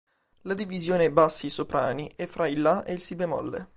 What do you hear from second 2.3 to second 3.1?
il La e il